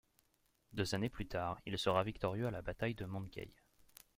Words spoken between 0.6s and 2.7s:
Deux années plus tard, il sera victorieux à la